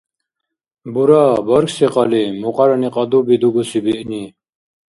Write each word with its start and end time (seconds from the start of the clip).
Бура, 0.93 1.23
бархьси 1.47 1.87
кьалли, 1.93 2.23
мукьарани 2.41 2.89
кьадуби 2.95 3.35
дугуси 3.41 3.79
биъни? 3.85 4.23